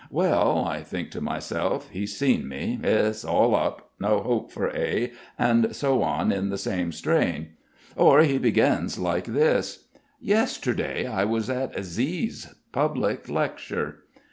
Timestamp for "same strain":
6.57-7.49